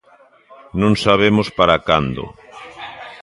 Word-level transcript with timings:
Non 0.81 0.93
sabemos 1.05 1.47
para 1.57 1.81
cando. 1.87 2.23